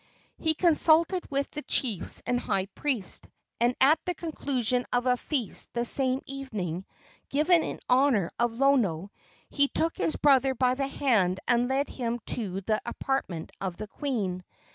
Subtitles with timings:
[0.39, 3.27] He consulted with the chiefs and high priest,
[3.59, 6.85] and at the conclusion of a feast the same evening,
[7.29, 9.11] given in honor of Lono,
[9.51, 13.85] he took his brother by the hand and led him to the apartment of the
[13.87, 14.43] queen.